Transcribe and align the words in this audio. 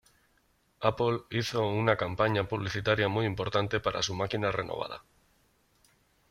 Apple 0.79 1.25
hizo 1.29 1.67
una 1.69 1.95
campaña 1.95 2.47
publicitaria 2.47 3.07
muy 3.07 3.27
importante 3.27 3.79
para 3.79 4.01
su 4.01 4.15
máquina 4.15 4.51
renovada. 4.51 5.03